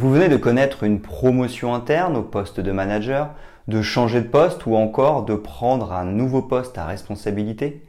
[0.00, 3.34] Vous venez de connaître une promotion interne au poste de manager,
[3.68, 7.84] de changer de poste ou encore de prendre un nouveau poste à responsabilité?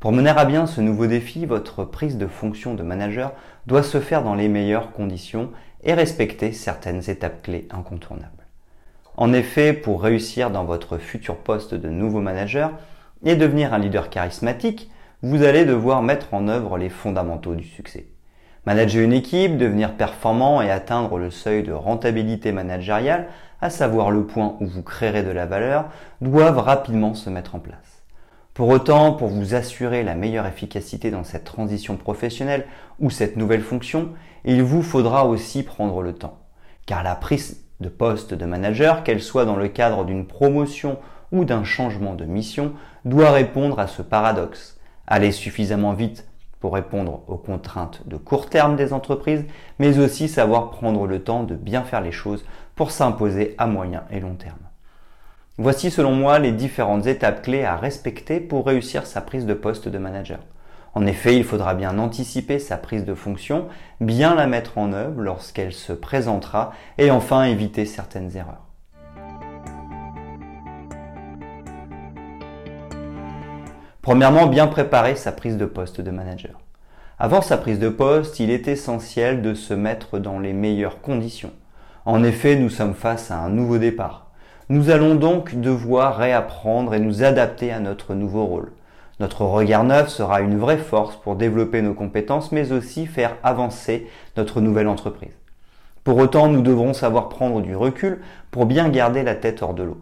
[0.00, 3.30] Pour mener à bien ce nouveau défi, votre prise de fonction de manager
[3.68, 5.50] doit se faire dans les meilleures conditions
[5.84, 8.44] et respecter certaines étapes clés incontournables.
[9.16, 12.72] En effet, pour réussir dans votre futur poste de nouveau manager
[13.24, 14.90] et devenir un leader charismatique,
[15.22, 18.08] vous allez devoir mettre en œuvre les fondamentaux du succès.
[18.64, 23.26] Manager une équipe, devenir performant et atteindre le seuil de rentabilité managériale,
[23.60, 25.86] à savoir le point où vous créerez de la valeur,
[26.20, 28.04] doivent rapidement se mettre en place.
[28.54, 32.66] Pour autant, pour vous assurer la meilleure efficacité dans cette transition professionnelle
[33.00, 34.10] ou cette nouvelle fonction,
[34.44, 36.38] il vous faudra aussi prendre le temps.
[36.86, 40.98] Car la prise de poste de manager, qu'elle soit dans le cadre d'une promotion
[41.32, 44.78] ou d'un changement de mission, doit répondre à ce paradoxe.
[45.08, 46.28] Aller suffisamment vite
[46.62, 49.44] pour répondre aux contraintes de court terme des entreprises,
[49.80, 52.44] mais aussi savoir prendre le temps de bien faire les choses
[52.76, 54.60] pour s'imposer à moyen et long terme.
[55.58, 59.88] Voici selon moi les différentes étapes clés à respecter pour réussir sa prise de poste
[59.88, 60.38] de manager.
[60.94, 63.66] En effet, il faudra bien anticiper sa prise de fonction,
[64.00, 68.71] bien la mettre en œuvre lorsqu'elle se présentera et enfin éviter certaines erreurs.
[74.02, 76.58] Premièrement, bien préparer sa prise de poste de manager.
[77.20, 81.52] Avant sa prise de poste, il est essentiel de se mettre dans les meilleures conditions.
[82.04, 84.32] En effet, nous sommes face à un nouveau départ.
[84.68, 88.72] Nous allons donc devoir réapprendre et nous adapter à notre nouveau rôle.
[89.20, 94.08] Notre regard neuf sera une vraie force pour développer nos compétences, mais aussi faire avancer
[94.36, 95.38] notre nouvelle entreprise.
[96.02, 99.84] Pour autant, nous devrons savoir prendre du recul pour bien garder la tête hors de
[99.84, 100.00] l'eau.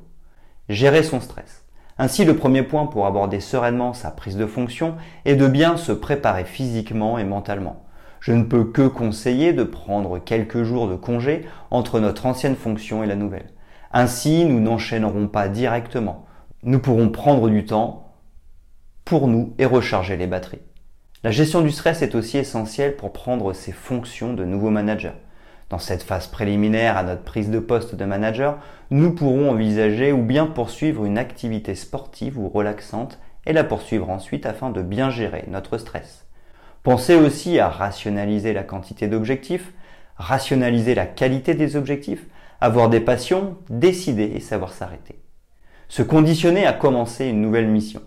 [0.70, 1.59] Gérer son stress.
[2.02, 4.94] Ainsi, le premier point pour aborder sereinement sa prise de fonction
[5.26, 7.84] est de bien se préparer physiquement et mentalement.
[8.20, 13.04] Je ne peux que conseiller de prendre quelques jours de congé entre notre ancienne fonction
[13.04, 13.50] et la nouvelle.
[13.92, 16.24] Ainsi, nous n'enchaînerons pas directement.
[16.62, 18.14] Nous pourrons prendre du temps
[19.04, 20.62] pour nous et recharger les batteries.
[21.22, 25.12] La gestion du stress est aussi essentielle pour prendre ses fonctions de nouveau manager.
[25.70, 28.58] Dans cette phase préliminaire à notre prise de poste de manager,
[28.90, 34.46] nous pourrons envisager ou bien poursuivre une activité sportive ou relaxante et la poursuivre ensuite
[34.46, 36.26] afin de bien gérer notre stress.
[36.82, 39.72] Pensez aussi à rationaliser la quantité d'objectifs,
[40.16, 42.26] rationaliser la qualité des objectifs,
[42.60, 45.20] avoir des passions, décider et savoir s'arrêter.
[45.88, 48.02] Se conditionner à commencer une nouvelle mission.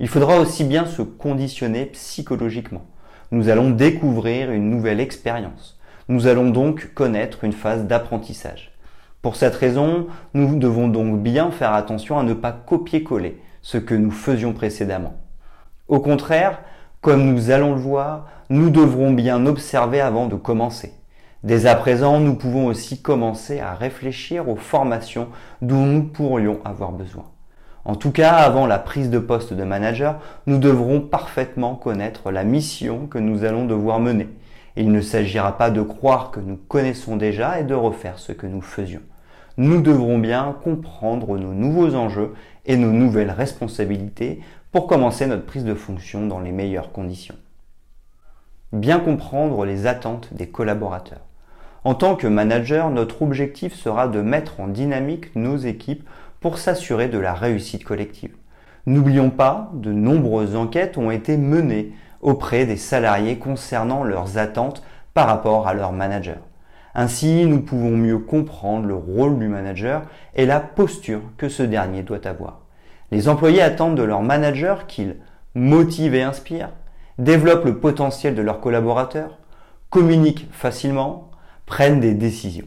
[0.00, 2.84] Il faudra aussi bien se conditionner psychologiquement.
[3.30, 5.80] Nous allons découvrir une nouvelle expérience.
[6.08, 8.70] Nous allons donc connaître une phase d'apprentissage.
[9.22, 13.94] Pour cette raison, nous devons donc bien faire attention à ne pas copier-coller ce que
[13.94, 15.14] nous faisions précédemment.
[15.88, 16.60] Au contraire,
[17.00, 20.92] comme nous allons le voir, nous devrons bien observer avant de commencer.
[21.42, 25.26] Dès à présent, nous pouvons aussi commencer à réfléchir aux formations
[25.60, 27.24] dont nous pourrions avoir besoin.
[27.84, 32.44] En tout cas, avant la prise de poste de manager, nous devrons parfaitement connaître la
[32.44, 34.28] mission que nous allons devoir mener
[34.76, 38.46] il ne s'agira pas de croire que nous connaissons déjà et de refaire ce que
[38.46, 39.02] nous faisions.
[39.56, 42.34] Nous devrons bien comprendre nos nouveaux enjeux
[42.66, 47.36] et nos nouvelles responsabilités pour commencer notre prise de fonction dans les meilleures conditions.
[48.72, 51.22] Bien comprendre les attentes des collaborateurs.
[51.84, 56.06] En tant que manager, notre objectif sera de mettre en dynamique nos équipes
[56.40, 58.34] pour s'assurer de la réussite collective.
[58.86, 64.82] N'oublions pas, de nombreuses enquêtes ont été menées auprès des salariés concernant leurs attentes
[65.14, 66.38] par rapport à leur manager.
[66.94, 70.02] Ainsi, nous pouvons mieux comprendre le rôle du manager
[70.34, 72.60] et la posture que ce dernier doit avoir.
[73.12, 75.16] Les employés attendent de leur manager qu'il
[75.54, 76.70] motive et inspire,
[77.18, 79.38] développe le potentiel de leurs collaborateurs,
[79.90, 81.30] communique facilement,
[81.66, 82.66] prenne des décisions.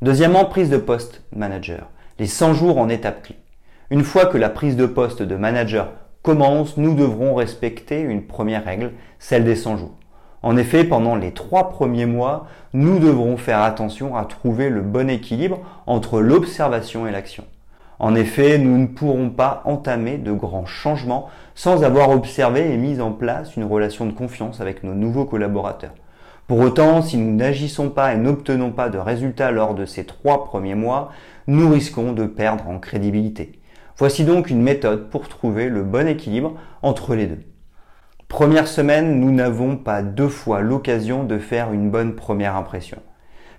[0.00, 1.88] Deuxièmement, prise de poste manager.
[2.18, 3.36] Les 100 jours en étape clé.
[3.90, 5.88] Une fois que la prise de poste de manager
[6.20, 9.94] commence, nous devrons respecter une première règle, celle des 100 jours.
[10.42, 15.08] En effet, pendant les trois premiers mois, nous devrons faire attention à trouver le bon
[15.08, 17.44] équilibre entre l'observation et l'action.
[17.98, 23.00] En effet, nous ne pourrons pas entamer de grands changements sans avoir observé et mis
[23.00, 25.94] en place une relation de confiance avec nos nouveaux collaborateurs.
[26.46, 30.44] Pour autant, si nous n'agissons pas et n'obtenons pas de résultats lors de ces trois
[30.44, 31.10] premiers mois,
[31.46, 33.57] nous risquons de perdre en crédibilité.
[33.98, 37.42] Voici donc une méthode pour trouver le bon équilibre entre les deux.
[38.28, 42.98] Première semaine, nous n'avons pas deux fois l'occasion de faire une bonne première impression.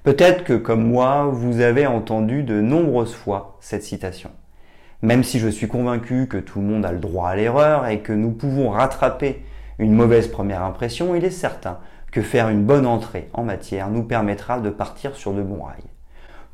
[0.04, 4.32] Peut-être que comme moi, vous avez entendu de nombreuses fois cette citation.
[5.02, 8.00] Même si je suis convaincu que tout le monde a le droit à l'erreur et
[8.00, 9.44] que nous pouvons rattraper
[9.78, 11.80] une mauvaise première impression, il est certain
[12.14, 15.84] que faire une bonne entrée en matière nous permettra de partir sur de bons rails.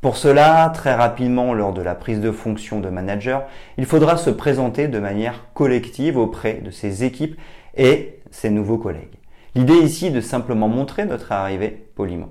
[0.05, 3.47] Pour cela, très rapidement, lors de la prise de fonction de manager,
[3.79, 7.35] il faudra se présenter de manière collective auprès de ses équipes
[7.75, 9.17] et ses nouveaux collègues.
[9.55, 12.29] L'idée ici est de simplement montrer notre arrivée poliment.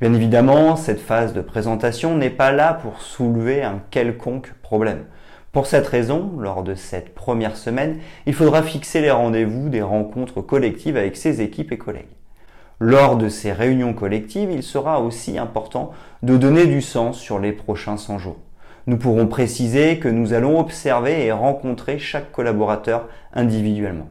[0.00, 5.04] Bien évidemment, cette phase de présentation n'est pas là pour soulever un quelconque problème.
[5.52, 10.40] Pour cette raison, lors de cette première semaine, il faudra fixer les rendez-vous des rencontres
[10.40, 12.06] collectives avec ses équipes et collègues.
[12.84, 15.92] Lors de ces réunions collectives, il sera aussi important
[16.24, 18.38] de donner du sens sur les prochains 100 jours.
[18.88, 24.08] Nous pourrons préciser que nous allons observer et rencontrer chaque collaborateur individuellement.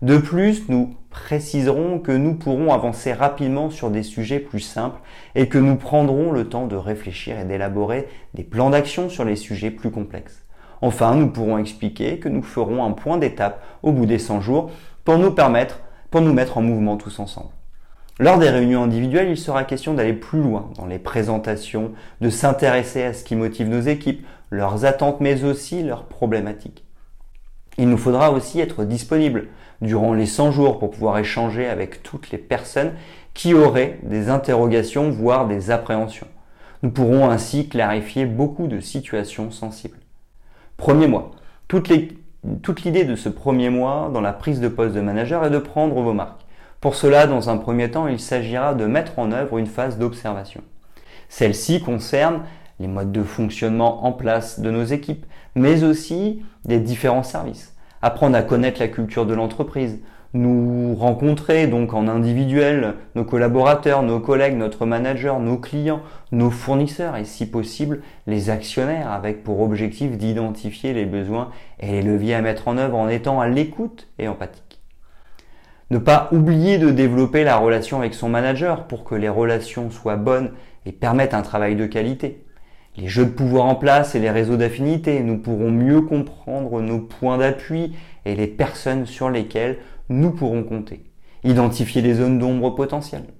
[0.00, 5.00] De plus, nous préciserons que nous pourrons avancer rapidement sur des sujets plus simples
[5.34, 9.34] et que nous prendrons le temps de réfléchir et d'élaborer des plans d'action sur les
[9.34, 10.44] sujets plus complexes.
[10.82, 14.70] Enfin, nous pourrons expliquer que nous ferons un point d'étape au bout des 100 jours
[15.02, 15.80] pour nous permettre,
[16.12, 17.50] pour nous mettre en mouvement tous ensemble.
[18.20, 21.90] Lors des réunions individuelles, il sera question d'aller plus loin dans les présentations,
[22.20, 26.84] de s'intéresser à ce qui motive nos équipes, leurs attentes mais aussi leurs problématiques.
[27.76, 29.48] Il nous faudra aussi être disponible
[29.80, 32.92] durant les 100 jours pour pouvoir échanger avec toutes les personnes
[33.34, 36.28] qui auraient des interrogations, voire des appréhensions.
[36.84, 39.98] Nous pourrons ainsi clarifier beaucoup de situations sensibles.
[40.76, 41.32] Premier mois.
[41.66, 45.58] Toute l'idée de ce premier mois dans la prise de poste de manager est de
[45.58, 46.43] prendre vos marques.
[46.84, 50.60] Pour cela, dans un premier temps, il s'agira de mettre en œuvre une phase d'observation.
[51.30, 52.42] Celle-ci concerne
[52.78, 57.74] les modes de fonctionnement en place de nos équipes, mais aussi des différents services.
[58.02, 59.98] Apprendre à connaître la culture de l'entreprise,
[60.34, 66.02] nous rencontrer donc en individuel nos collaborateurs, nos collègues, notre manager, nos clients,
[66.32, 71.48] nos fournisseurs et si possible les actionnaires avec pour objectif d'identifier les besoins
[71.80, 74.63] et les leviers à mettre en œuvre en étant à l'écoute et empathique.
[75.94, 80.16] Ne pas oublier de développer la relation avec son manager pour que les relations soient
[80.16, 80.50] bonnes
[80.86, 82.44] et permettent un travail de qualité
[82.96, 85.20] les jeux de pouvoir en place et les réseaux d'affinité.
[85.20, 87.94] Nous pourrons mieux comprendre nos points d'appui
[88.24, 91.04] et les personnes sur lesquelles nous pourrons compter.
[91.44, 93.32] Identifier les zones d'ombre potentielles.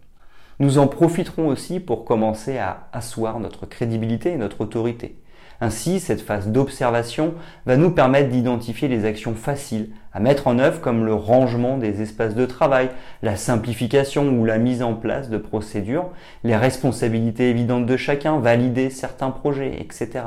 [0.61, 5.17] Nous en profiterons aussi pour commencer à asseoir notre crédibilité et notre autorité.
[5.61, 7.35] Ainsi, cette phase d'observation
[7.67, 12.03] va nous permettre d'identifier les actions faciles à mettre en œuvre comme le rangement des
[12.03, 12.91] espaces de travail,
[13.23, 16.11] la simplification ou la mise en place de procédures,
[16.43, 20.25] les responsabilités évidentes de chacun, valider certains projets, etc.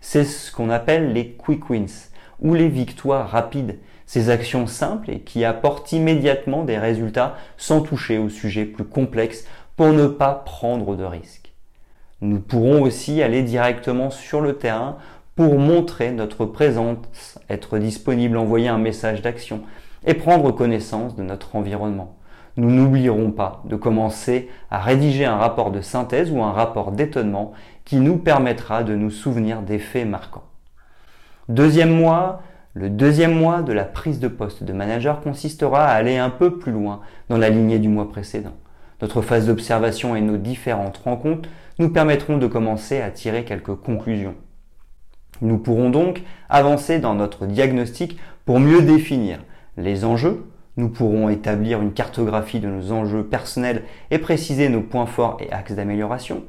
[0.00, 2.10] C'est ce qu'on appelle les quick wins
[2.40, 8.18] ou les victoires rapides, ces actions simples et qui apportent immédiatement des résultats sans toucher
[8.18, 9.44] aux sujets plus complexes
[9.76, 11.45] pour ne pas prendre de risques.
[12.22, 14.96] Nous pourrons aussi aller directement sur le terrain
[15.34, 19.60] pour montrer notre présence, être disponible, envoyer un message d'action
[20.06, 22.16] et prendre connaissance de notre environnement.
[22.56, 27.52] Nous n'oublierons pas de commencer à rédiger un rapport de synthèse ou un rapport d'étonnement
[27.84, 30.44] qui nous permettra de nous souvenir des faits marquants.
[31.50, 32.40] Deuxième mois,
[32.72, 36.58] le deuxième mois de la prise de poste de manager consistera à aller un peu
[36.58, 38.54] plus loin dans la lignée du mois précédent.
[39.02, 41.48] Notre phase d'observation et nos différentes rencontres
[41.78, 44.34] nous permettront de commencer à tirer quelques conclusions.
[45.42, 49.40] Nous pourrons donc avancer dans notre diagnostic pour mieux définir
[49.76, 50.46] les enjeux,
[50.78, 55.52] nous pourrons établir une cartographie de nos enjeux personnels et préciser nos points forts et
[55.52, 56.44] axes d'amélioration,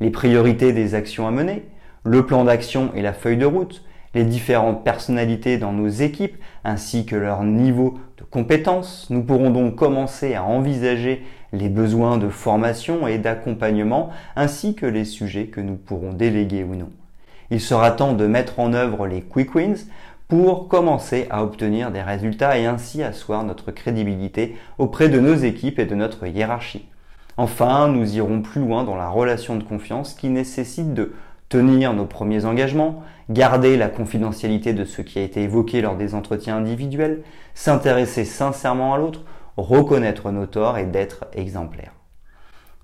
[0.00, 1.64] les priorités des actions à mener,
[2.04, 7.06] le plan d'action et la feuille de route, les différentes personnalités dans nos équipes ainsi
[7.06, 9.08] que leur niveau de compétences.
[9.10, 15.04] Nous pourrons donc commencer à envisager les besoins de formation et d'accompagnement ainsi que les
[15.04, 16.90] sujets que nous pourrons déléguer ou non.
[17.50, 19.86] Il sera temps de mettre en œuvre les quick wins
[20.28, 25.78] pour commencer à obtenir des résultats et ainsi asseoir notre crédibilité auprès de nos équipes
[25.78, 26.86] et de notre hiérarchie.
[27.38, 31.14] Enfin, nous irons plus loin dans la relation de confiance qui nécessite de
[31.48, 36.14] tenir nos premiers engagements, garder la confidentialité de ce qui a été évoqué lors des
[36.14, 37.22] entretiens individuels,
[37.54, 39.22] s'intéresser sincèrement à l'autre,
[39.62, 41.92] reconnaître nos torts et d'être exemplaire.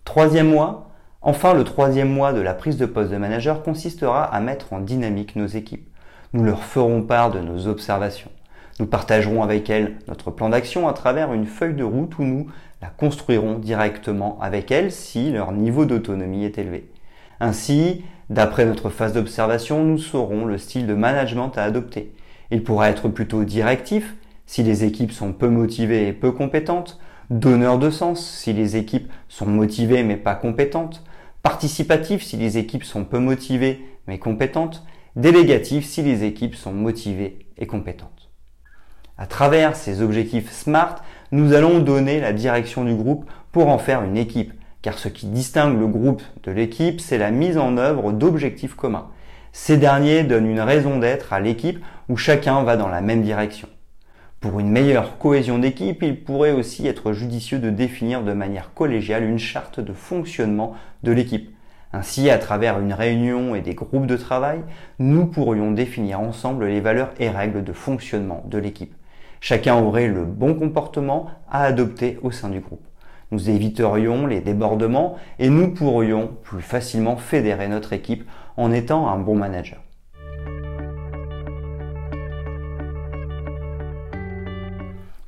[0.05, 0.91] Troisième mois,
[1.23, 4.81] enfin le troisième mois de la prise de poste de manager consistera à mettre en
[4.81, 5.89] dynamique nos équipes.
[6.33, 8.31] Nous leur ferons part de nos observations.
[8.81, 12.49] Nous partagerons avec elles notre plan d'action à travers une feuille de route où nous
[12.83, 16.91] la construirons directement avec elles si leur niveau d'autonomie est élevé.
[17.39, 22.13] Ainsi, d'après notre phase d'observation, nous saurons le style de management à adopter.
[22.51, 24.17] Il pourra être plutôt directif
[24.47, 26.99] si les équipes sont peu motivées et peu compétentes,
[27.31, 31.03] donneur de sens si les équipes sont motivées mais pas compétentes,
[31.43, 34.85] participatif si les équipes sont peu motivées mais compétentes,
[35.17, 38.31] délégatif si les équipes sont motivées et compétentes.
[39.17, 40.97] À travers ces objectifs SMART,
[41.31, 45.27] nous allons donner la direction du groupe pour en faire une équipe, car ce qui
[45.27, 49.09] distingue le groupe de l'équipe, c'est la mise en œuvre d'objectifs communs.
[49.53, 53.69] Ces derniers donnent une raison d'être à l'équipe où chacun va dans la même direction.
[54.45, 59.25] Pour une meilleure cohésion d'équipe, il pourrait aussi être judicieux de définir de manière collégiale
[59.25, 61.57] une charte de fonctionnement de l'équipe.
[61.95, 64.61] Ainsi, à travers une réunion et des groupes de travail,
[64.99, 68.95] nous pourrions définir ensemble les valeurs et règles de fonctionnement de l'équipe.
[69.41, 72.85] Chacun aurait le bon comportement à adopter au sein du groupe.
[73.31, 79.17] Nous éviterions les débordements et nous pourrions plus facilement fédérer notre équipe en étant un
[79.19, 79.84] bon manager.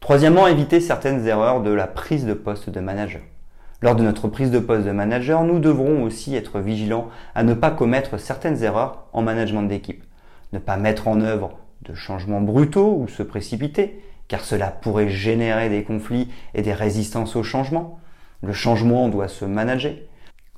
[0.07, 3.23] Troisièmement, éviter certaines erreurs de la prise de poste de manager.
[3.83, 7.55] Lors de notre prise de poste de manager, nous devrons aussi être vigilants à ne
[7.55, 10.05] pas commettre certaines erreurs en management d'équipe.
[10.53, 15.69] Ne pas mettre en œuvre de changements brutaux ou se précipiter, car cela pourrait générer
[15.71, 17.99] des conflits et des résistances au changement.
[18.45, 19.95] Le changement doit se manager.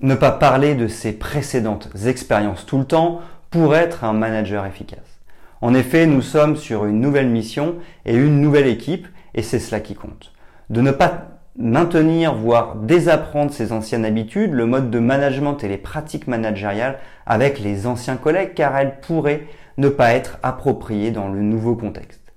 [0.03, 5.23] Ne pas parler de ses précédentes expériences tout le temps pour être un manager efficace.
[5.63, 9.81] En effet, nous sommes sur une nouvelle mission et une nouvelle équipe et c'est cela
[9.81, 10.33] qui compte.
[10.71, 15.77] De ne pas maintenir, voire désapprendre ses anciennes habitudes, le mode de management et les
[15.77, 21.41] pratiques managériales avec les anciens collègues car elles pourraient ne pas être appropriées dans le
[21.41, 22.29] nouveau contexte.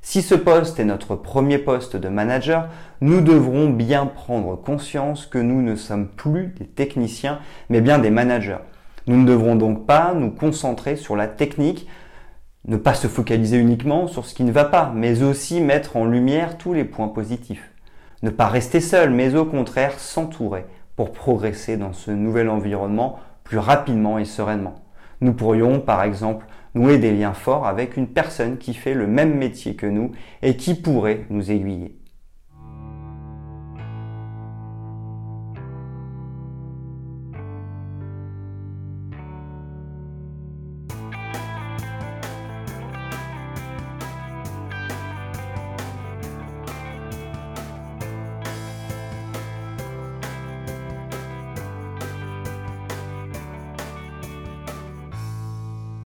[0.00, 2.68] Si ce poste est notre premier poste de manager,
[3.00, 8.10] nous devrons bien prendre conscience que nous ne sommes plus des techniciens, mais bien des
[8.10, 8.58] managers.
[9.06, 11.88] Nous ne devrons donc pas nous concentrer sur la technique,
[12.66, 16.04] ne pas se focaliser uniquement sur ce qui ne va pas, mais aussi mettre en
[16.04, 17.70] lumière tous les points positifs.
[18.22, 23.58] Ne pas rester seul, mais au contraire s'entourer pour progresser dans ce nouvel environnement plus
[23.58, 24.84] rapidement et sereinement.
[25.20, 29.34] Nous pourrions par exemple nouer des liens forts avec une personne qui fait le même
[29.34, 30.12] métier que nous
[30.42, 31.97] et qui pourrait nous aiguiller.